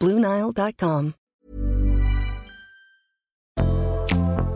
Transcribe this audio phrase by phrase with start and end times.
[0.00, 1.14] Bluenile.com.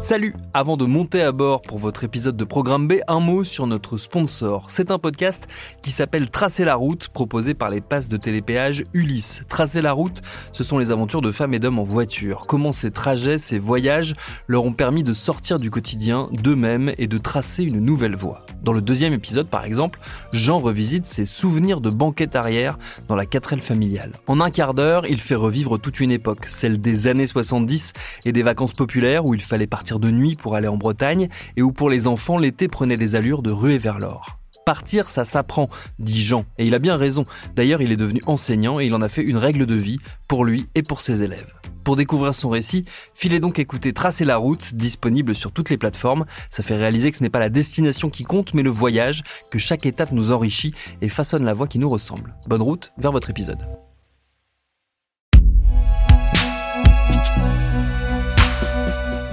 [0.00, 3.66] Salut Avant de monter à bord pour votre épisode de Programme B, un mot sur
[3.66, 4.70] notre sponsor.
[4.70, 5.46] C'est un podcast
[5.82, 9.44] qui s'appelle Tracer la route, proposé par les passes de télépéage Ulysse.
[9.46, 10.22] Tracer la route,
[10.52, 12.46] ce sont les aventures de femmes et d'hommes en voiture.
[12.48, 14.14] Comment ces trajets, ces voyages
[14.48, 18.46] leur ont permis de sortir du quotidien d'eux-mêmes et de tracer une nouvelle voie.
[18.62, 20.00] Dans le deuxième épisode, par exemple,
[20.32, 24.12] Jean revisite ses souvenirs de banquette arrière dans la 4L familiale.
[24.26, 27.92] En un quart d'heure, il fait revivre toute une époque, celle des années 70
[28.24, 31.62] et des vacances populaires où il fallait partir de nuit pour aller en Bretagne et
[31.62, 34.38] où pour les enfants l'été prenait des allures de ruée vers l'or.
[34.66, 37.26] Partir, ça s'apprend, dit Jean, et il a bien raison.
[37.56, 40.44] D'ailleurs, il est devenu enseignant et il en a fait une règle de vie pour
[40.44, 41.52] lui et pour ses élèves.
[41.82, 46.24] Pour découvrir son récit, filez donc écouter Tracer la route, disponible sur toutes les plateformes.
[46.50, 49.58] Ça fait réaliser que ce n'est pas la destination qui compte, mais le voyage, que
[49.58, 52.34] chaque étape nous enrichit et façonne la voie qui nous ressemble.
[52.46, 53.66] Bonne route vers votre épisode.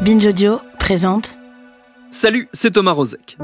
[0.07, 1.37] Binge Audio présente
[2.11, 3.35] Salut, c'est Thomas Rozek.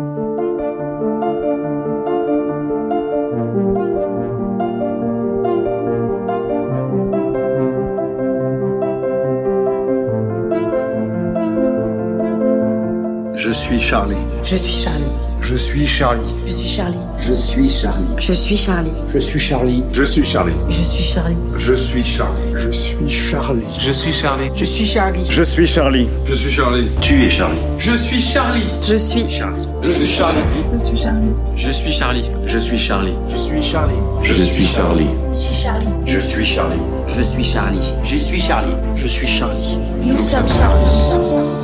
[13.35, 14.15] Je suis Charlie.
[14.41, 15.32] Je suis Charlie.
[15.43, 16.21] Je suis Charlie.
[16.45, 16.95] Je suis Charlie.
[17.19, 18.05] Je suis Charlie.
[18.17, 18.93] Je suis Charlie.
[19.09, 19.83] Je suis Charlie.
[19.89, 20.55] Je suis Charlie.
[20.69, 21.35] Je suis Charlie.
[21.59, 22.45] Je suis Charlie.
[22.57, 23.65] Je suis Charlie.
[23.75, 24.45] Je suis Charlie.
[24.47, 25.25] Je suis Charlie.
[25.29, 26.07] Je suis Charlie.
[26.25, 26.87] Je suis Charlie.
[27.01, 27.57] Tu es Charlie.
[27.77, 28.67] Je suis Charlie.
[28.83, 29.63] Je suis Charlie.
[29.83, 30.41] Je suis Charlie.
[30.77, 31.35] Je suis Charlie.
[31.57, 33.13] Je suis Charlie.
[33.27, 34.07] Je suis Charlie.
[34.23, 35.09] Je suis Charlie.
[35.25, 35.97] Je suis Charlie.
[36.05, 36.77] Je suis Charlie.
[37.05, 37.21] Je suis Charlie.
[37.21, 37.91] Je suis Charlie.
[38.05, 38.75] Je suis Charlie.
[38.95, 39.77] Je suis Charlie.
[40.03, 41.62] Nous sommes Charlie.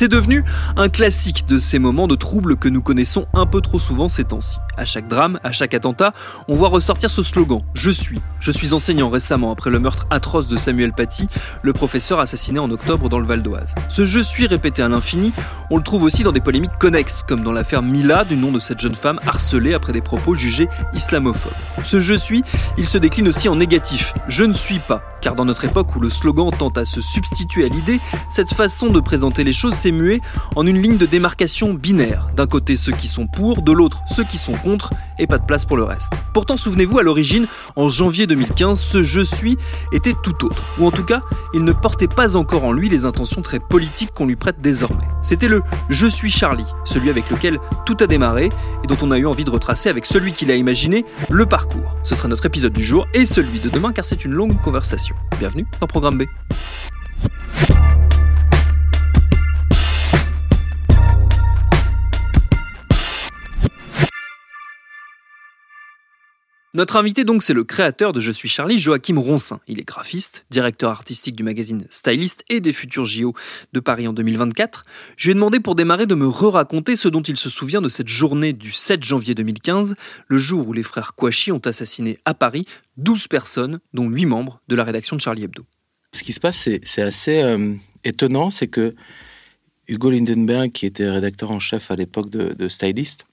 [0.00, 0.46] C'est devenu
[0.78, 4.24] un classique de ces moments de troubles que nous connaissons un peu trop souvent ces
[4.24, 4.56] temps-ci.
[4.78, 6.12] À chaque drame, à chaque attentat,
[6.48, 8.18] on voit ressortir ce slogan Je suis.
[8.40, 11.28] Je suis enseignant récemment après le meurtre atroce de Samuel Paty,
[11.60, 13.74] le professeur assassiné en octobre dans le Val d'Oise.
[13.90, 15.34] Ce je suis répété à l'infini,
[15.70, 18.58] on le trouve aussi dans des polémiques connexes, comme dans l'affaire Mila, du nom de
[18.58, 21.52] cette jeune femme harcelée après des propos jugés islamophobes.
[21.84, 22.42] Ce je suis,
[22.78, 24.14] il se décline aussi en négatif.
[24.28, 25.02] Je ne suis pas.
[25.20, 28.00] Car dans notre époque où le slogan tend à se substituer à l'idée,
[28.30, 30.20] cette façon de présenter les choses s'est muée
[30.56, 32.28] en une ligne de démarcation binaire.
[32.36, 35.44] D'un côté ceux qui sont pour, de l'autre ceux qui sont contre, et pas de
[35.44, 36.12] place pour le reste.
[36.32, 37.46] Pourtant, souvenez-vous, à l'origine,
[37.76, 39.56] en janvier 2015, ce je suis
[39.92, 40.64] était tout autre.
[40.78, 41.20] Ou en tout cas,
[41.54, 45.04] il ne portait pas encore en lui les intentions très politiques qu'on lui prête désormais.
[45.22, 48.50] C'était le je suis Charlie, celui avec lequel tout a démarré
[48.82, 51.96] et dont on a eu envie de retracer avec celui qui l'a imaginé le parcours.
[52.02, 55.14] Ce sera notre épisode du jour et celui de demain car c'est une longue conversation.
[55.38, 56.22] Bienvenue dans Programme B.
[66.72, 69.58] Notre invité donc c'est le créateur de Je suis Charlie, Joachim Ronsin.
[69.66, 73.34] Il est graphiste, directeur artistique du magazine Stylist et des futurs JO
[73.72, 74.84] de Paris en 2024.
[75.16, 77.88] Je lui ai demandé pour démarrer de me re-raconter ce dont il se souvient de
[77.88, 79.96] cette journée du 7 janvier 2015,
[80.28, 82.66] le jour où les frères Kouachi ont assassiné à Paris
[82.98, 85.64] 12 personnes, dont 8 membres de la rédaction de Charlie Hebdo.
[86.12, 88.94] Ce qui se passe, c'est, c'est assez euh, étonnant, c'est que
[89.88, 93.24] Hugo Lindenberg, qui était rédacteur en chef à l'époque de, de Stylist,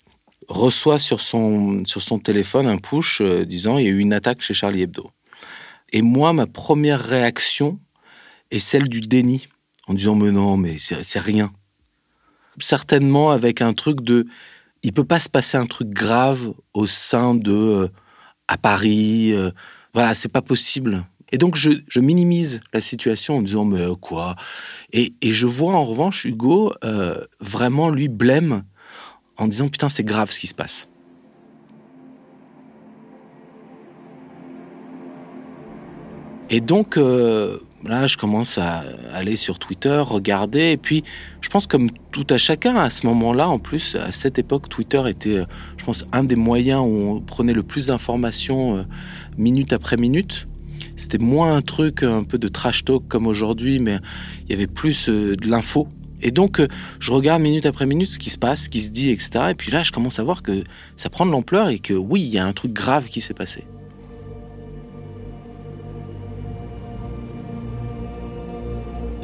[0.47, 4.13] reçoit sur son, sur son téléphone un push euh, disant il y a eu une
[4.13, 5.11] attaque chez Charlie Hebdo.
[5.91, 7.79] Et moi, ma première réaction
[8.51, 9.47] est celle du déni,
[9.87, 11.51] en disant mais non, mais c'est, rien.
[12.59, 14.25] Certainement avec un truc de
[14.83, 17.87] il peut pas se passer un truc grave au sein de euh,
[18.47, 19.51] à Paris, euh,
[19.93, 21.05] voilà, c'est pas possible.
[21.31, 24.35] Et donc je, je, minimise la situation en disant mais quoi?
[24.93, 28.63] Et, et, je vois en revanche Hugo euh, vraiment lui blême
[29.37, 30.89] en disant putain c'est grave ce qui se passe.
[36.49, 41.03] Et donc euh, là je commence à aller sur Twitter, regarder et puis
[41.41, 45.01] je pense comme tout à chacun à ce moment-là en plus à cette époque Twitter
[45.07, 45.43] était
[45.77, 48.83] je pense un des moyens où on prenait le plus d'informations euh,
[49.37, 50.47] minute après minute.
[50.95, 53.99] C'était moins un truc un peu de trash talk comme aujourd'hui, mais
[54.45, 55.87] il y avait plus euh, de l'info.
[56.21, 56.67] Et donc, euh,
[56.99, 59.29] je regarde minute après minute ce qui se passe, ce qui se dit, etc.
[59.51, 60.63] Et puis là, je commence à voir que
[60.95, 63.33] ça prend de l'ampleur et que oui, il y a un truc grave qui s'est
[63.33, 63.65] passé.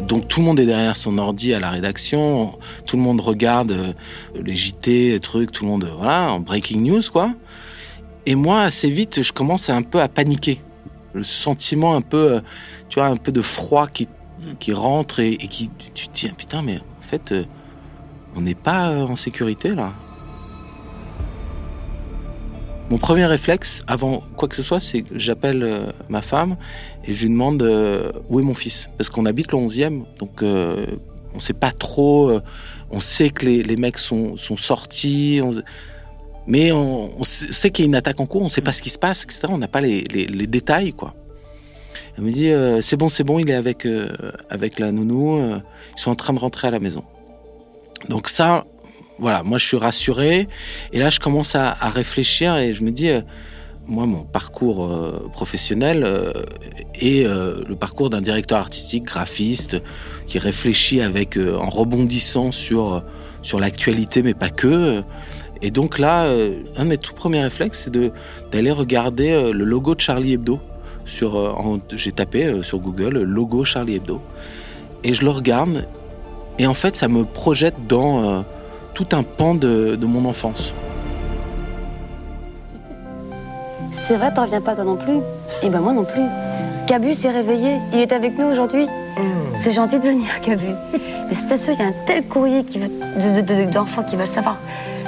[0.07, 3.71] Donc tout le monde est derrière son ordi à la rédaction, tout le monde regarde
[3.71, 3.93] euh,
[4.35, 7.33] les JT, les trucs, tout le monde, voilà, en breaking news, quoi.
[8.25, 10.61] Et moi, assez vite, je commence un peu à paniquer.
[11.13, 12.41] Le sentiment un peu, euh,
[12.89, 14.07] tu vois, un peu de froid qui,
[14.59, 17.43] qui rentre et, qui, tu te dis, putain, mais en fait, euh,
[18.35, 19.93] on n'est pas euh, en sécurité là.
[22.89, 26.57] Mon premier réflexe, avant quoi que ce soit, c'est que j'appelle euh, ma femme
[27.05, 27.63] et je lui demande
[28.29, 28.89] où est mon fils?
[28.97, 32.39] Parce qu'on habite le 11e, donc on sait pas trop.
[32.91, 35.41] on sait que les, mecs sont, sont sortis,
[36.45, 38.89] mais on, sait qu'il y a une attaque en cours, on sait pas ce qui
[38.89, 39.47] se passe, etc.
[39.49, 41.15] On n'a pas les détails, quoi.
[42.17, 44.09] Elle me dit euh, c'est bon, c'est bon, il est avec, euh,
[44.49, 45.59] avec la nounou, euh,
[45.95, 47.03] ils sont en train de rentrer à la maison.
[48.09, 48.65] Donc ça,
[49.19, 50.47] voilà, moi je suis rassuré.
[50.91, 53.09] Et là, je commence à, réfléchir et je me dis,
[53.85, 54.89] moi, mon parcours
[55.31, 56.05] professionnel
[56.95, 59.81] est le parcours d'un directeur artistique, graphiste,
[60.25, 63.03] qui réfléchit avec, en rebondissant sur,
[63.41, 65.01] sur l'actualité, mais pas que.
[65.61, 66.23] Et donc là,
[66.75, 68.11] un de mes tout premiers réflexes, c'est
[68.51, 70.59] d'aller regarder le logo de Charlie Hebdo.
[71.05, 74.21] Sur, euh, J'ai tapé euh, sur Google euh, logo Charlie Hebdo.
[75.03, 75.87] Et je le regarde.
[76.59, 78.41] Et en fait, ça me projette dans euh,
[78.93, 80.73] tout un pan de, de mon enfance.
[84.05, 85.19] C'est vrai, t'en reviens pas toi non plus
[85.63, 86.21] Et ben moi non plus.
[86.87, 88.85] Cabu s'est réveillé, il est avec nous aujourd'hui.
[89.55, 90.65] C'est gentil de venir, Cabu.
[90.93, 94.03] Mais c'est sûr, il y a un tel courrier qui veut, de- de- de- d'enfants
[94.03, 94.57] qui veulent savoir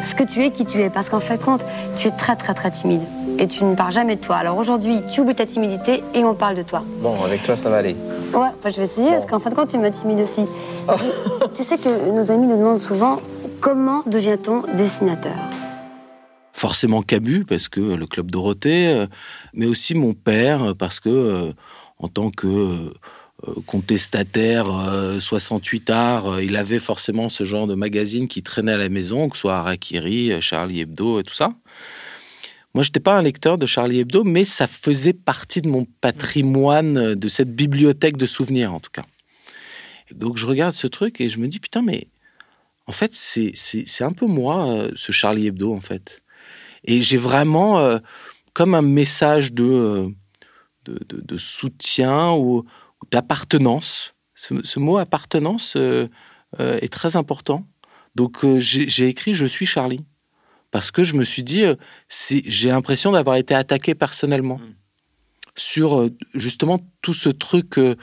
[0.01, 0.89] ce que tu es, qui tu es.
[0.89, 1.65] Parce qu'en fait, compte,
[1.97, 3.01] tu es très très très timide.
[3.37, 4.37] Et tu ne parles jamais de toi.
[4.37, 6.83] Alors aujourd'hui, tu oublies ta timidité et on parle de toi.
[7.01, 7.95] Bon, avec toi, ça va aller.
[8.33, 10.45] Ouais, enfin, je vais essayer parce qu'en fin de compte, tu m'intimides aussi.
[11.53, 13.21] tu sais que nos amis nous demandent souvent
[13.59, 15.33] comment devient-on dessinateur?
[16.53, 19.07] Forcément Cabu parce que le club Dorothée, euh,
[19.53, 21.51] mais aussi mon père parce que euh,
[21.99, 28.29] en tant que euh, contestataire euh, 68 art, il avait forcément ce genre de magazine
[28.29, 31.51] qui traînait à la maison, que ce soit Harakiri, Charlie Hebdo et tout ça.
[32.75, 35.85] Moi, je n'étais pas un lecteur de Charlie Hebdo, mais ça faisait partie de mon
[35.85, 39.05] patrimoine, euh, de cette bibliothèque de souvenirs, en tout cas.
[40.11, 42.09] Donc, je regarde ce truc et je me dis, putain, mais
[42.85, 46.21] en fait, c'est un peu moi, euh, ce Charlie Hebdo, en fait.
[46.83, 47.99] Et j'ai vraiment euh,
[48.51, 50.13] comme un message de,
[50.83, 52.65] de, soutien ou,
[53.09, 54.15] d'appartenance.
[54.33, 55.77] Ce, mot appartenance
[56.59, 57.65] est très important.
[58.15, 60.05] Donc j'ai écrit Je suis Charlie.
[60.75, 61.75] Parce que je me suis dit, euh,
[62.09, 64.59] j'ai l'impression d'avoir été attaqué personnellement
[65.55, 67.95] sur euh, justement tout ce truc euh,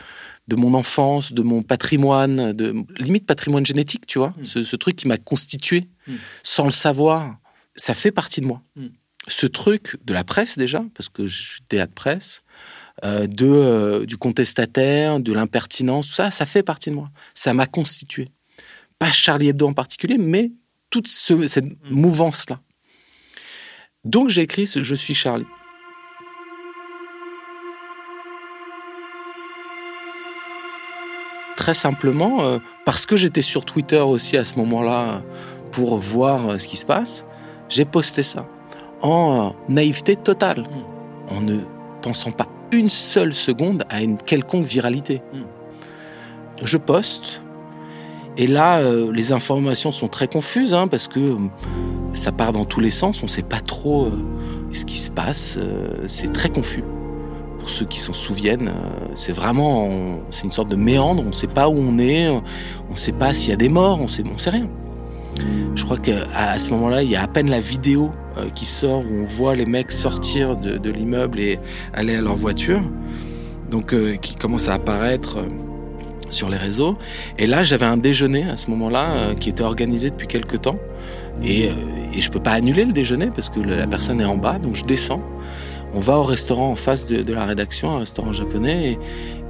[0.49, 4.97] de mon enfance, de mon patrimoine, de limite patrimoine génétique, tu vois, ce, ce truc
[4.97, 6.15] qui m'a constitué Mm.
[6.43, 7.37] sans le savoir.
[7.77, 8.63] Ça fait partie de moi.
[8.77, 8.87] Mm.
[9.29, 12.43] Ce truc de la presse déjà, parce que je suis théâtre presse,
[13.05, 17.09] euh, de, euh, du contestataire, de l'impertinence, ça, ça fait partie de moi.
[17.35, 18.29] Ça m'a constitué.
[18.99, 20.53] Pas Charlie Hebdo en particulier, mais
[20.93, 22.61] toute ce- cette mouvance-là.
[24.05, 25.47] Donc j'ai écrit ce Je suis Charlie.
[31.57, 35.19] Très simplement, euh, parce que j'étais sur Twitter aussi à ce moment-là euh,
[35.71, 37.25] pour voir euh, ce qui se passe,
[37.69, 38.47] j'ai posté ça
[39.03, 40.65] en euh, naïveté totale,
[41.29, 41.59] en ne
[42.01, 45.21] pensant pas une seule seconde à une quelconque viralité.
[46.63, 47.43] Je poste,
[48.39, 51.37] et là, euh, les informations sont très confuses, hein, parce que euh,
[52.15, 54.11] ça part dans tous les sens, on ne sait pas trop euh,
[54.73, 55.59] ce qui se passe,
[56.07, 56.85] c'est très confus.
[57.59, 58.73] Pour ceux qui s'en souviennent,
[59.15, 62.43] c'est vraiment, c'est une sorte de méandre, on ne sait pas où on est, on
[62.91, 64.67] ne sait pas s'il y a des morts, on on sait rien.
[65.75, 68.11] Je crois qu'à ce moment-là, il y a à peine la vidéo
[68.55, 71.61] qui sort où on voit les mecs sortir de, de l'immeuble et
[71.93, 72.83] aller à leur voiture,
[73.71, 75.39] donc qui commence à apparaître
[76.33, 76.97] sur les réseaux.
[77.39, 80.79] Et là, j'avais un déjeuner à ce moment-là euh, qui était organisé depuis quelques temps.
[81.43, 81.73] Et, euh,
[82.19, 84.85] je peux pas annuler le déjeuner parce que la personne est en bas, donc je
[84.85, 85.23] descends.
[85.95, 88.99] On va au restaurant en face de, la rédaction, un restaurant japonais.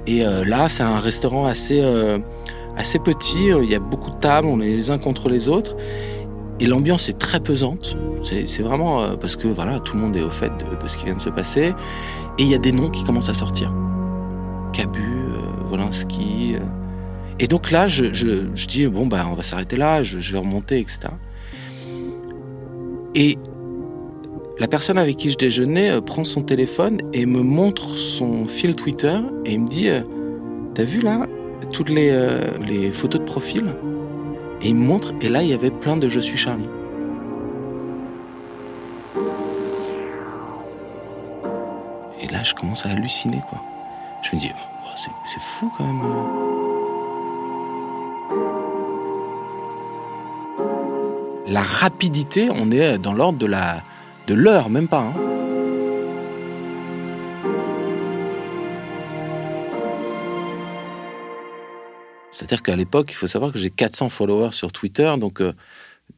[0.06, 1.82] Et, euh, là, c'est un restaurant assez,
[2.76, 3.48] assez petit.
[3.48, 5.76] Il y a beaucoup de tables, on est les uns contre les autres.
[6.60, 7.96] Et l'ambiance est très pesante.
[8.22, 11.06] C'est vraiment parce que voilà, tout le monde est au fait de, de ce qui
[11.06, 11.74] vient de se passer.
[12.38, 13.72] Et il y a des noms qui commencent à sortir.
[14.72, 15.21] Cabu,
[15.78, 16.58] euh.
[17.38, 20.38] Et donc là, je, je, je dis, bon, bah, on va s'arrêter là, je, vais
[20.38, 21.08] remonter, etc.
[23.14, 23.38] Et
[24.58, 28.76] La personne avec qui je déjeunais euh, prend son téléphone et me montre son fil
[28.76, 30.02] Twitter et il me dit euh,
[30.74, 31.26] T'as vu là
[31.72, 32.10] toutes les,
[32.66, 33.74] les photos de profil?
[34.62, 36.68] Et il me montre et là il y avait plein de Je suis Charlie.
[42.22, 43.60] Et là je commence à halluciner quoi.
[44.22, 44.50] Je me dis
[45.24, 46.02] c'est fou quand même.
[51.46, 53.82] La rapidité, on est dans l'ordre de la
[54.26, 55.00] de l'heure, même pas.
[55.00, 55.14] hein.
[62.30, 65.52] C'est-à-dire qu'à l'époque, il faut savoir que j'ai 400 followers sur Twitter, donc euh,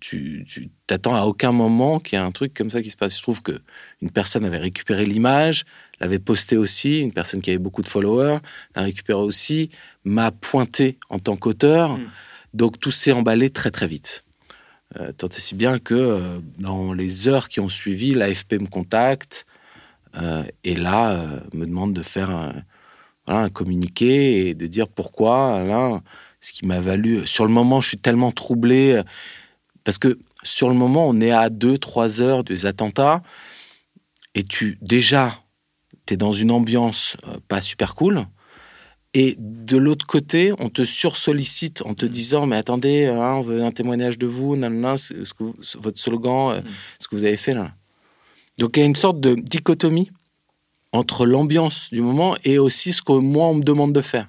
[0.00, 2.97] tu tu t'attends à aucun moment qu'il y ait un truc comme ça qui se
[2.97, 3.17] passe.
[3.17, 3.53] Je trouve que
[4.00, 5.64] une personne avait récupéré l'image,
[6.01, 8.39] l'avait posté aussi, une personne qui avait beaucoup de followers
[8.75, 9.71] l'a récupéré aussi,
[10.05, 12.11] m'a pointé en tant qu'auteur, Mm.
[12.55, 14.25] donc tout s'est emballé très très vite.
[15.01, 18.67] Euh, tant et si bien que euh, dans les heures qui ont suivi, l'AFP me
[18.67, 19.47] contacte
[20.17, 22.53] euh, et là me demande de faire un,
[23.27, 25.65] voilà, un communiqué et de dire pourquoi.
[25.65, 26.01] Là,
[26.41, 27.27] ce qui m'a valu.
[27.27, 29.01] Sur le moment, je suis tellement troublé
[29.83, 33.23] parce que sur le moment, on est à 2-3 heures des attentats
[34.35, 35.44] et tu déjà
[36.07, 38.27] tu es dans une ambiance euh, pas super cool.
[39.17, 43.41] Et de l'autre côté, on te sursollicite en te disant Mais attendez, euh, hein, on
[43.43, 46.61] veut un témoignage de vous, nanana, ce que vous- votre slogan, euh,
[46.99, 47.73] ce que vous avez fait là.
[48.59, 50.11] Donc il y a une sorte de dichotomie
[50.93, 54.29] entre l'ambiance du moment et aussi ce que moi on me demande de faire.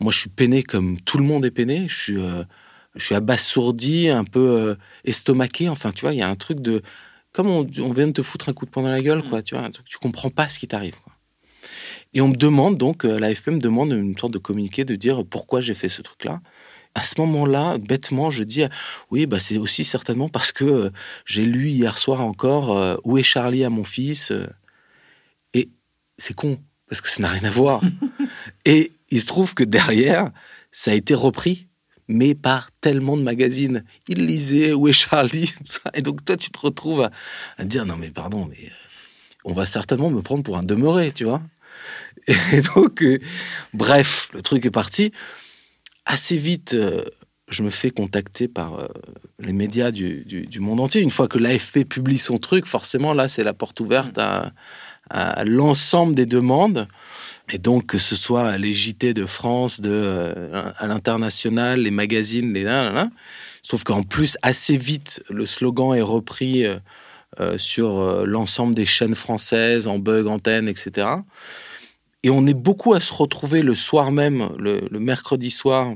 [0.00, 2.44] Moi je suis peiné comme tout le monde est peiné, je suis, euh,
[2.94, 6.60] je suis abasourdi, un peu euh, estomaqué, enfin tu vois, il y a un truc
[6.60, 6.82] de.
[7.36, 9.42] Comme on, on vient de te foutre un coup de poing dans la gueule, quoi,
[9.42, 10.94] tu vois, un truc, tu comprends pas ce qui t'arrive.
[12.14, 15.22] Et on me demande donc, euh, l'AFP me demande une sorte de communiqué de dire
[15.22, 16.40] pourquoi j'ai fait ce truc-là.
[16.94, 18.64] À ce moment-là, bêtement, je dis
[19.10, 20.90] oui, bah c'est aussi certainement parce que euh,
[21.26, 24.32] j'ai lu hier soir encore euh, Où est Charlie à mon fils
[25.52, 25.68] Et
[26.16, 27.82] c'est con, parce que ça n'a rien à voir.
[28.64, 30.30] Et il se trouve que derrière,
[30.72, 31.68] ça a été repris,
[32.08, 33.84] mais par tellement de magazines.
[34.08, 35.52] Il lisait Où est Charlie.
[35.94, 37.10] Et donc toi, tu te retrouves à,
[37.58, 38.70] à dire non, mais pardon, mais euh,
[39.44, 41.42] on va certainement me prendre pour un demeuré, tu vois.
[42.52, 43.18] Et donc, euh,
[43.74, 45.12] bref, le truc est parti.
[46.04, 47.04] Assez vite, euh,
[47.48, 48.88] je me fais contacter par euh,
[49.40, 51.00] les médias du, du- du monde entier.
[51.02, 54.52] Une fois que l'AFP publie son truc, forcément, là, c'est la porte ouverte à,
[55.10, 56.88] à l'ensemble des demandes.
[57.52, 62.64] Et donc, que ce soit les JT de France, euh, à l'international, les magazines, les
[62.64, 63.10] là, là, là.
[63.62, 66.78] Sauf qu'en plus, assez vite, le slogan est repris euh,
[67.40, 71.08] euh, sur l'ensemble des chaînes françaises, en bug, antenne, etc.
[72.24, 75.94] Et on est beaucoup à se retrouver le soir même, le, le mercredi soir,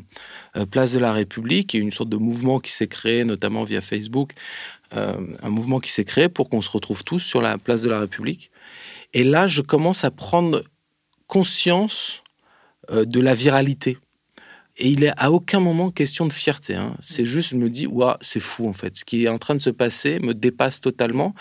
[0.70, 1.74] place de la République.
[1.74, 4.32] Il y a une sorte de mouvement qui s'est créé, notamment via Facebook,
[4.92, 7.98] un mouvement qui s'est créé pour qu'on se retrouve tous sur la place de la
[7.98, 8.52] République.
[9.12, 10.62] Et là, je commence à prendre
[11.30, 12.22] conscience
[12.90, 13.96] euh, de la viralité.
[14.76, 16.74] Et il est à aucun moment question de fierté.
[16.74, 16.96] hein.
[17.00, 18.96] C'est juste, je me dis, waouh, c'est fou en fait.
[18.96, 21.34] Ce qui est en train de se passer me dépasse totalement.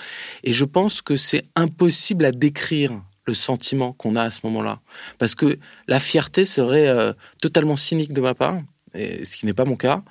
[0.43, 4.79] Et je pense que c'est impossible à décrire le sentiment qu'on a à ce moment-là.
[5.17, 5.55] Parce que
[5.87, 8.61] la fierté serait euh, totalement cynique de ma part,
[8.93, 10.03] et ce qui n'est pas mon cas,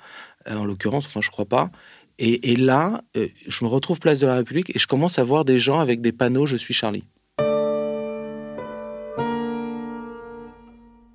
[0.47, 1.69] euh, en l'occurrence, enfin je crois pas.
[2.17, 5.23] Et, et là, euh, je me retrouve place de la République et je commence à
[5.23, 7.03] voir des gens avec des panneaux Je suis Charlie.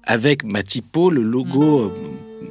[0.07, 1.91] Avec ma typo, le logo, euh,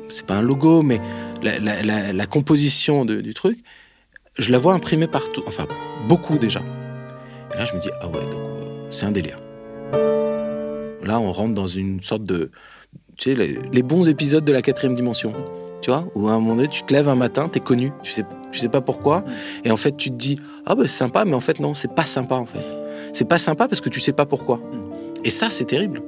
[0.07, 0.99] c'est pas un logo, mais
[1.43, 3.59] la, la- la- la composition de- du truc,
[4.39, 5.67] je la vois imprimée partout, enfin
[6.07, 6.61] beaucoup déjà.
[7.53, 9.39] Et là, je me dis, ah ouais, euh, c'est un délire.
[11.03, 12.49] Là, on rentre dans une sorte de.
[13.17, 15.33] Tu sais, les, les bons épisodes de la quatrième dimension.
[15.81, 18.11] Tu vois, où à un moment donné, tu te lèves un matin, t'es connu, tu
[18.11, 19.25] sais, tu sais pas pourquoi,
[19.65, 21.93] et en fait, tu te dis, ah bah c'est sympa, mais en fait, non, c'est
[21.93, 22.63] pas sympa, en fait.
[23.11, 24.61] C'est pas sympa parce que tu sais pas pourquoi.
[25.25, 26.01] Et ça, c'est terrible.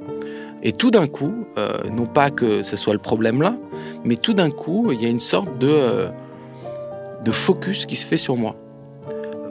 [0.66, 3.56] Et tout d'un coup, euh, non pas que ce soit le problème là,
[4.04, 6.08] mais tout d'un coup, il y a une sorte de, euh,
[7.24, 8.56] de focus qui se fait sur moi,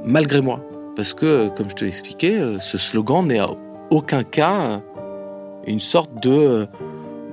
[0.03, 0.59] malgré moi.
[0.97, 3.47] Parce que, comme je te l'expliquais, euh, ce slogan n'est à
[3.91, 4.81] aucun cas
[5.65, 6.67] une sorte de,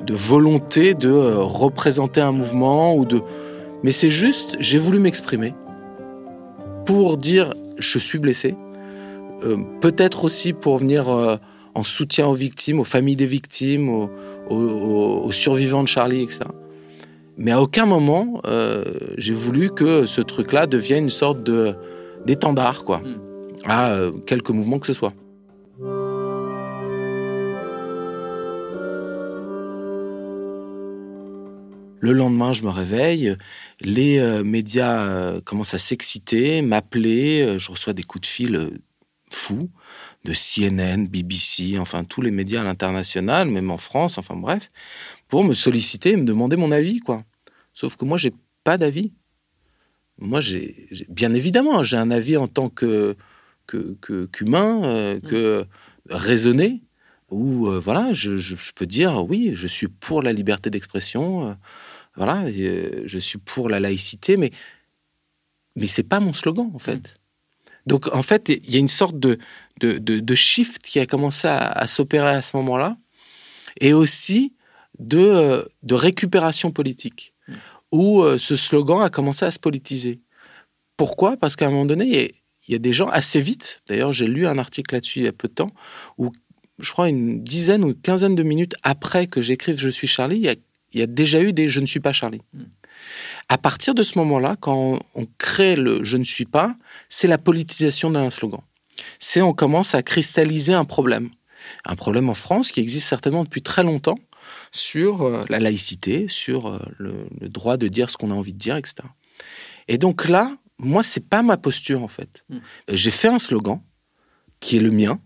[0.06, 3.20] de volonté de représenter un mouvement ou de.
[3.82, 5.54] Mais c'est juste, j'ai voulu m'exprimer
[6.86, 8.54] pour dire je suis blessé.
[9.80, 11.38] Peut-être aussi pour venir
[11.74, 14.10] en soutien aux victimes, aux familles des victimes, aux,
[14.50, 16.40] aux- aux- aux survivants de Charlie, etc.
[17.38, 18.84] Mais à aucun moment, euh,
[19.16, 21.74] j'ai voulu que ce truc-là devienne une sorte de
[22.26, 23.14] d'étendard, quoi, Mm.
[23.64, 25.12] à euh, quelque mouvement que ce soit.
[32.00, 33.36] Le lendemain, je me réveille,
[33.80, 38.70] les euh, médias commencent à s'exciter, m'appeler, je reçois des coups de fil
[39.30, 39.70] fous
[40.24, 44.70] de CNN, BBC, enfin tous les médias à l'international, même en France, enfin bref,
[45.28, 47.24] pour me solliciter et me demander mon avis, quoi.
[47.74, 48.32] Sauf que moi, j'ai
[48.64, 49.12] pas d'avis.
[50.18, 53.16] Moi, j'ai bien évidemment, j'ai un avis en tant que
[54.32, 55.64] qu'humain, euh, que
[56.08, 56.82] raisonné,
[57.30, 61.54] où euh, voilà, je, je, peux dire oui, je suis pour la liberté d'expression, euh,
[62.16, 64.50] voilà, je suis pour la laïcité, mais
[65.76, 66.96] mais c'est pas mon slogan en fait.
[66.96, 67.02] Mm.
[67.86, 69.38] Donc en fait, il y a une sorte de
[69.86, 72.96] de, de, shift qui a commencé à, s'opérer à ce moment-là,
[73.80, 74.54] et aussi
[74.98, 77.54] de de récupération politique, mm.
[77.92, 80.20] où ce slogan a commencé à se politiser.
[80.96, 81.36] Pourquoi?
[81.36, 82.34] Parce qu'à un moment donné,
[82.68, 85.28] il y a des gens assez vite, d'ailleurs j'ai lu un article là-dessus il y
[85.28, 85.72] a peu de temps,
[86.18, 86.32] où
[86.78, 90.38] je crois une dizaine ou une quinzaine de minutes après que j'écrive Je suis Charlie,
[90.92, 92.42] il y, a, déjà eu des Je ne suis pas Charlie.
[92.52, 92.64] Hmm.
[93.48, 96.76] À partir de ce moment-là, quand on, crée le Je ne suis pas,
[97.08, 98.60] c'est la politisation d'un slogan.
[99.18, 101.30] C'est on commence à cristalliser un problème.
[101.84, 104.18] Un problème en France qui existe certainement depuis très longtemps
[104.72, 108.52] sur euh, la laïcité, sur euh, le, le droit de dire ce qu'on a envie
[108.52, 108.96] de dire, etc.
[109.88, 112.44] Et donc là, moi, c'est pas ma posture en fait.
[112.48, 112.58] Hmm.
[112.88, 113.80] J'ai fait un slogan
[114.60, 115.20] qui est le mien,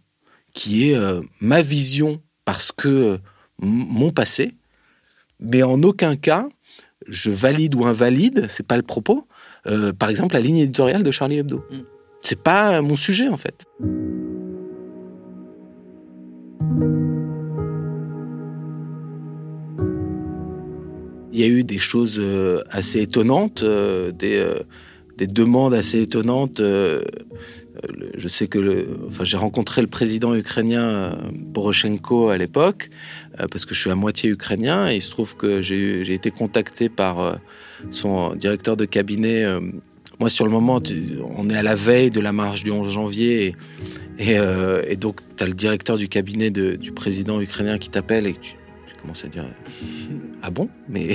[0.52, 3.18] qui est euh, ma vision parce que euh,
[3.58, 4.54] mon passé,
[5.40, 6.48] mais en aucun cas
[7.08, 9.28] je valide ou invalide, c'est pas le propos.
[9.66, 11.64] Euh, par exemple, la ligne éditoriale de Charlie Hebdo.
[11.70, 11.82] Hmm.
[12.20, 13.64] C'est pas mon sujet en fait.
[21.32, 22.22] Il y a eu des choses
[22.70, 24.42] assez étonnantes, des
[25.16, 26.60] des demandes assez étonnantes.
[26.60, 27.02] Euh,
[28.16, 31.10] je sais que enfin, j'ai rencontré le président ukrainien euh,
[31.52, 32.90] Poroshenko à l'époque,
[33.40, 36.30] euh, parce que je suis à moitié ukrainien, et il se trouve que j'ai été
[36.30, 37.38] contacté par
[37.90, 39.44] son directeur de cabinet.
[40.18, 40.80] Moi, sur le moment,
[41.36, 43.54] on est à la veille de la marche du 11 janvier,
[44.18, 44.36] et,
[44.88, 48.54] et, donc tu as le directeur du cabinet du président ukrainien qui t'appelle, et tu,
[48.86, 49.44] tu commences à dire
[50.42, 50.70] Ah bon?
[50.88, 51.08] Mais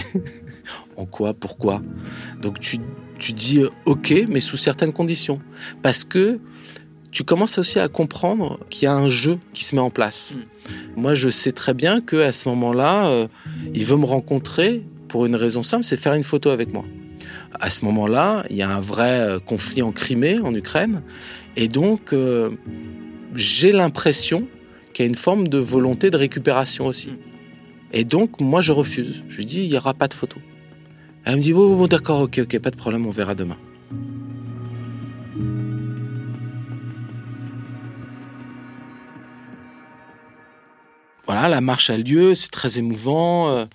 [0.97, 1.33] en quoi?
[1.33, 1.81] Pourquoi?
[2.41, 2.77] Donc tu
[3.21, 5.39] tu dis euh, OK, mais sous certaines conditions.
[5.81, 6.39] Parce que
[7.11, 10.35] tu commences aussi à comprendre qu'il y a un jeu qui se met en place.
[10.35, 11.01] Mm.
[11.01, 13.27] Moi, je sais très bien que à ce moment-là, euh,
[13.73, 16.83] il veut me rencontrer pour une raison simple, c'est faire une photo avec moi.
[17.59, 21.01] À ce moment-là, il y a un vrai euh, conflit en Crimée, en Ukraine,
[21.55, 22.15] et donc
[23.35, 24.47] j'ai l'impression
[24.93, 27.09] qu'il y a une forme de volonté de récupération aussi.
[27.09, 27.17] Mm.
[27.93, 29.23] Et donc, moi, je refuse.
[29.27, 30.37] Je lui dis, il n'y aura pas de photo.
[31.25, 33.57] Elle me dit, oh, bon, d'accord, ok, ok, pas de problème, on verra demain.
[41.25, 43.67] Voilà, la marche a lieu, c'est très émouvant.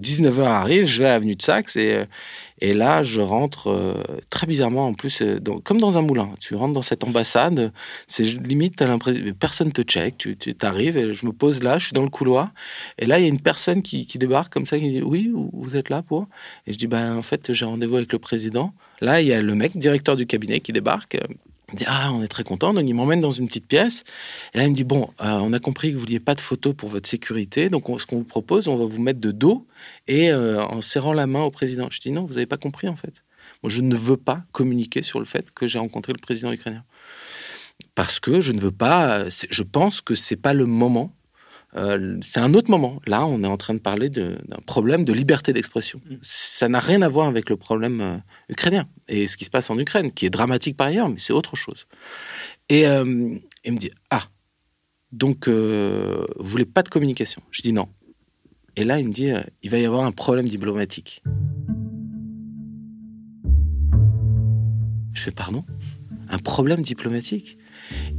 [0.00, 2.04] 19h euh, arrive, je vais à Avenue de Saxe et euh,
[2.60, 3.94] et là, je rentre euh,
[4.30, 6.30] très bizarrement, en plus, euh, comme dans un moulin.
[6.38, 7.72] Tu rentres dans cette ambassade,
[8.06, 11.78] c'est limite, as l'impression, personne te check, tu, tu arrives, et je me pose là,
[11.78, 12.52] je suis dans le couloir,
[12.98, 15.76] et là, il y a une personne qui, débarque comme ça, qui dit Oui, vous
[15.76, 16.28] êtes là pour?
[16.66, 18.72] Et je dis Ben, en fait, j'ai rendez-vous avec le président.
[19.00, 21.18] Là, il y a le mec, directeur du cabinet, qui débarque.
[21.72, 22.74] Il dit Ah, on est très content.
[22.74, 24.04] Donc, il m'emmène dans une petite pièce.
[24.52, 26.40] Et là, il me dit Bon, euh, on a compris que vous vouliez pas de
[26.40, 27.70] photos pour votre sécurité.
[27.70, 29.66] Donc, ce qu'on vous propose, on va vous mettre de dos
[30.06, 31.88] et euh, en serrant la main au président.
[31.90, 33.24] Je dis Non, vous n'avez pas compris, en fait.
[33.62, 36.84] Moi, je ne veux pas communiquer sur le fait que j'ai rencontré le président ukrainien.
[37.94, 39.28] Parce que je ne veux pas.
[39.28, 41.14] Je pense que c'est pas le moment
[41.76, 43.00] euh, c'est un autre moment.
[43.06, 46.00] Là, on est en train de parler d'un problème de liberté d'expression.
[46.08, 46.14] Mm.
[46.22, 48.16] Ça n'a rien à voir avec le problème euh,
[48.48, 51.32] ukrainien et ce qui se passe en Ukraine, qui est dramatique par ailleurs, mais c'est
[51.32, 51.86] autre chose.
[52.68, 54.28] Et euh, il me dit Ah,
[55.12, 57.42] donc vous voulez pas de communication?
[57.50, 57.88] Je dis non.
[58.76, 59.30] Et là, il me dit
[59.62, 61.22] Il va y avoir un problème diplomatique.
[65.12, 65.64] Je fais Pardon?
[66.28, 67.58] Un problème diplomatique?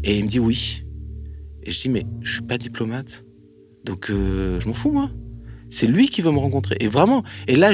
[0.03, 0.83] Et il me dit Oui.
[1.63, 3.24] Et je dis Mais je suis pas diplomate.
[3.85, 5.09] Donc euh, je m'en fous moi.
[5.69, 6.75] C'est lui qui veut me rencontrer.
[6.79, 7.71] Et vraiment, et là,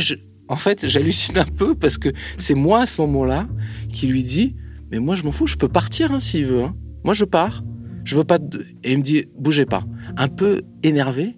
[0.48, 3.48] en fait, j'hallucine un peu parce que c'est moi à ce moment-là
[3.90, 4.56] qui lui dit,
[4.92, 6.64] mais moi je m'en fous, je peux partir hein, s'il veut.
[6.64, 6.76] Hein.
[7.04, 7.64] Moi je pars.
[8.04, 8.40] Je veux pas.
[8.84, 9.84] Et il me dit, bougez pas.
[10.18, 11.38] Un peu énervé,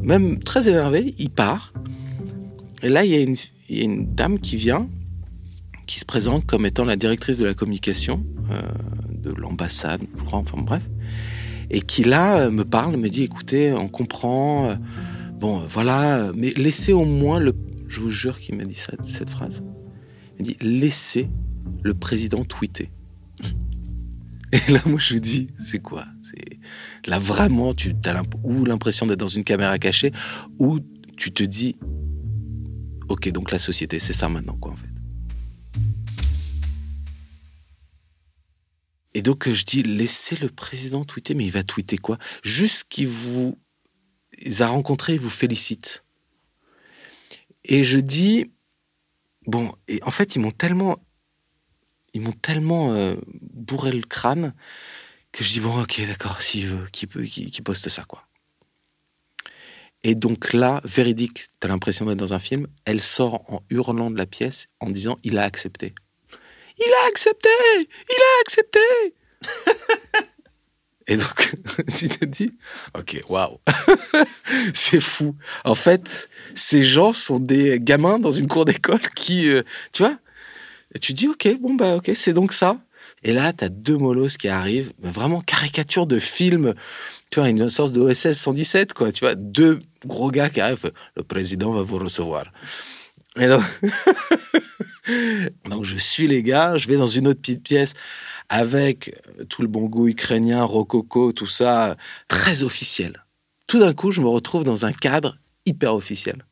[0.00, 1.72] même très énervé, il part.
[2.82, 3.34] Et là, il y a une,
[3.68, 4.88] il y a une dame qui vient,
[5.88, 8.62] qui se présente comme étant la directrice de la communication euh,
[9.10, 10.88] de l'ambassade, je crois, enfin bref
[11.70, 14.76] et qui là euh, me parle, me dit écoutez, on comprend, euh,
[15.38, 17.54] bon voilà, mais laissez au moins le.
[17.88, 19.62] Je vous jure qu'il m'a dit cette phrase.
[20.38, 21.28] Il dit laissez
[21.82, 22.90] le président tweeter.
[24.52, 26.06] Et là, moi, je dis c'est quoi?
[26.22, 26.58] C'est
[27.08, 30.12] là vraiment, tu as ou l'impression d'être dans une caméra cachée,
[30.58, 30.80] ou
[31.16, 31.76] tu te dis
[33.08, 34.74] ok, donc la société, c'est ça maintenant, quoi.
[39.16, 42.18] Et donc, je dis, laissez le président tweeter, mais il va tweeter quoi?
[42.42, 43.58] Juste qu'il vous
[44.60, 46.04] a rencontré, il vous félicite.
[47.64, 48.52] Et je dis,
[49.46, 50.98] bon, et en fait, ils m'ont tellement,
[52.12, 54.52] ils m'ont tellement euh, bourré le crâne
[55.32, 58.28] que je dis, bon, ok, d'accord, s'il veut, qu'il qui, poste ça, quoi.
[60.02, 64.18] Et donc là, véridique, t'as l'impression d'être dans un film, elle sort en hurlant de
[64.18, 65.94] la pièce en disant, il a accepté.
[66.78, 67.48] Il a accepté
[68.08, 68.80] Il a accepté
[71.08, 71.54] Et donc,
[71.96, 72.52] tu te dis,
[72.98, 73.60] ok, waouh,
[74.74, 75.36] c'est fou.
[75.64, 79.62] En fait, ces gens sont des gamins dans une cour d'école qui, euh,
[79.92, 80.18] tu vois,
[81.00, 82.78] tu dis, ok, bon, bah, ok, c'est donc ça.
[83.22, 86.74] Et là, tu as deux molosses qui arrivent, vraiment caricature de film,
[87.30, 90.90] tu vois, une sorte de OSS 117, quoi, tu vois, deux gros gars qui arrivent,
[91.16, 92.46] le président va vous recevoir.
[93.38, 93.48] Et
[95.68, 97.94] donc, je suis les gars, je vais dans une autre petite pièce
[98.48, 99.14] avec
[99.48, 101.96] tout le bon goût ukrainien, rococo, tout ça,
[102.28, 103.24] très officiel.
[103.66, 106.44] Tout d'un coup, je me retrouve dans un cadre hyper officiel.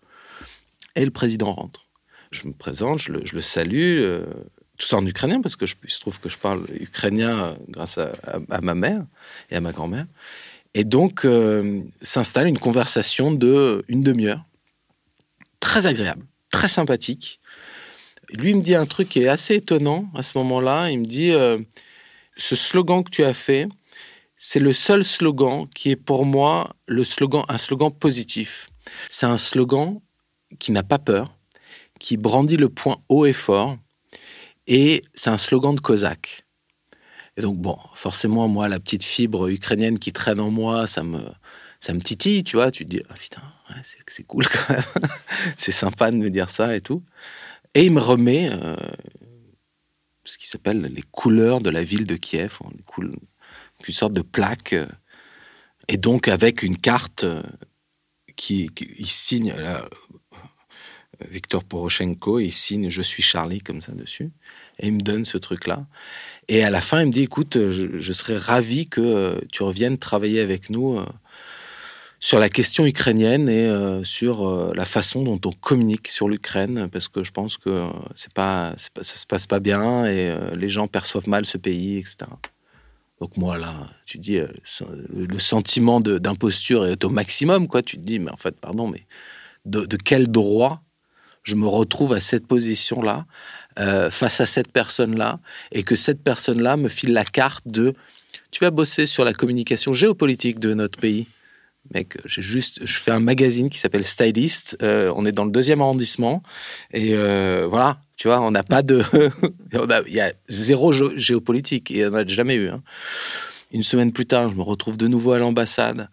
[0.97, 1.87] Et le président rentre.
[2.33, 4.27] Je me présente, je le, salue, euh,
[4.77, 8.75] tout ça en ukrainien, parce que je, trouve que je parle ukrainien grâce à, ma
[8.75, 9.05] mère
[9.51, 10.07] et à ma grand-mère.
[10.75, 14.45] Et donc, euh, s'installe une conversation de demi-heure,
[15.61, 17.41] très agréable, très sympathique,
[18.33, 20.89] lui me dit un truc qui est assez étonnant à ce moment-là.
[20.89, 21.59] Il me dit euh,
[22.37, 23.67] ce slogan que tu as fait,
[24.37, 28.71] c'est le seul slogan qui est pour moi le slogan, un slogan positif.
[29.11, 30.01] C'est un slogan
[30.61, 31.37] qui n'a pas peur,
[31.99, 33.77] qui brandit le point haut et fort,
[34.69, 36.45] et c'est un slogan de Cosaque.
[37.37, 41.21] Et donc bon, forcément moi la petite fibre ukrainienne qui traîne en moi, ça me
[41.85, 42.71] ça me titille, tu vois.
[42.71, 43.43] Tu te dis ah, putain,
[44.07, 45.11] c'est cool quand même,
[45.57, 47.03] c'est sympa de me dire ça et tout.
[47.75, 48.75] Et il me remet euh,
[50.25, 52.59] ce qui s'appelle les couleurs de la ville de Kiev,
[52.99, 53.15] une,
[53.93, 54.87] sorte de plaque, euh,
[55.89, 57.43] et donc avec une carte euh,
[58.35, 59.55] qui, il signe,
[61.29, 64.31] Victor Poroshenko, il signe Je suis Charlie comme ça dessus,
[64.79, 65.87] et il me donne ce truc-là.
[66.49, 70.41] Et à la fin, il me dit, écoute, je serais ravi que tu reviennes travailler
[70.41, 70.99] avec nous
[72.25, 76.89] sur la question ukrainienne et euh, sur euh, la façon dont on communique sur l'Ukraine,
[76.91, 80.71] parce que je pense que euh, c'est pas, ça se passe pas bien et les
[80.71, 82.17] gens perçoivent mal ce pays, etc.
[83.21, 87.83] Donc moi là, tu dis le sentiment d'imposture est au maximum, quoi.
[87.83, 89.07] Tu te dis mais en fait, pardon, mais
[89.67, 90.81] de, de quel droit
[91.43, 93.27] je me retrouve à cette position-là
[94.11, 95.41] face à cette personne-là
[95.73, 97.93] et que cette personne-là me file la carte de
[98.51, 101.29] tu vas bosser sur la communication géopolitique de notre pays
[101.93, 104.77] mec, j'ai juste, je fais un magazine qui s'appelle Stylist.
[104.83, 106.43] Euh, on est dans le deuxième arrondissement
[106.93, 109.03] et euh, voilà, tu vois, on n'a pas de,
[110.07, 112.69] il y a zéro géopolitique et on n'a jamais eu.
[112.69, 112.83] Hein.
[113.73, 116.09] Une semaine plus tard, je me retrouve de nouveau à l'ambassade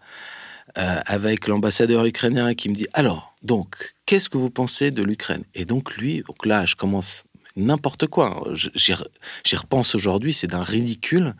[0.77, 5.43] euh, avec l'ambassadeur ukrainien qui me dit alors, donc, qu'est-ce que vous pensez de l'Ukraine?
[5.55, 7.23] Et donc lui, donc là, je commence
[7.55, 8.47] n'importe quoi.
[8.53, 11.33] J'y repense aujourd'hui, c'est d'un ridicule.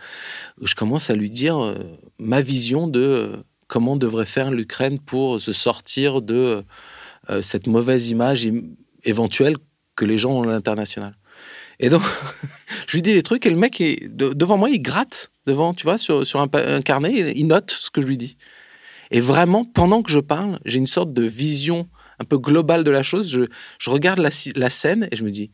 [0.61, 1.75] Je commence à lui dire
[2.19, 6.61] ma vision de comment devrait faire l'Ukraine pour se sortir de
[7.29, 8.45] euh, cette mauvaise image
[9.05, 9.55] éventuelle
[9.95, 11.15] que les gens ont à l'international.
[11.79, 12.01] Et donc,
[12.87, 15.83] je lui dis des trucs et le mec, est, devant moi, il gratte, devant, tu
[15.83, 18.35] vois, sur, sur un, carnet, il note ce que je lui dis.
[19.09, 21.87] Et vraiment, pendant que je parle, j'ai une sorte de vision
[22.19, 23.31] un peu globale de la chose.
[23.31, 23.43] Je,
[23.79, 25.49] je regarde la, la scène et je me dis,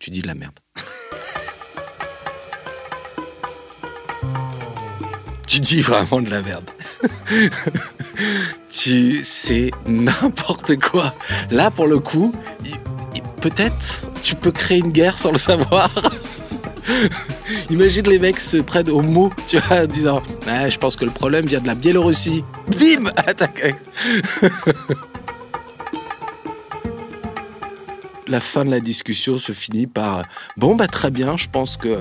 [0.00, 0.54] tu dis de la merde.
[5.58, 6.70] tu dis vraiment de la merde.
[8.70, 11.14] tu sais n'importe quoi.
[11.50, 12.32] Là, pour le coup,
[13.40, 15.90] peut-être tu peux créer une guerre sans le savoir.
[17.70, 21.04] Imagine les mecs se prennent au mot, tu vois, en disant ah, Je pense que
[21.04, 22.44] le problème vient de la Biélorussie.
[22.78, 23.74] Bim Attaque
[28.28, 30.24] La fin de la discussion se finit par
[30.56, 31.98] Bon, bah très bien, je pense que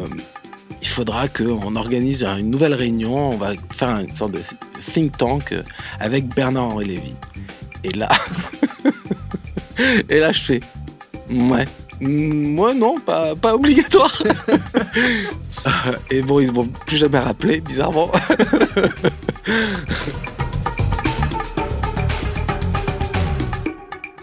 [0.82, 3.32] il faudra qu'on organise une nouvelle réunion.
[3.32, 4.42] On va faire une sorte de
[4.80, 5.54] think tank
[6.00, 7.13] avec Bernard-Henri Lévy.
[7.84, 8.10] Et là,
[10.10, 10.60] et là, je fais,
[11.30, 11.68] ouais,
[12.02, 14.24] moi non, pas, obligatoire.
[16.12, 18.12] et bon, ils ne m'ont plus jamais rappelé, bizarrement.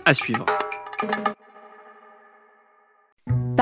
[0.04, 0.44] à suivre.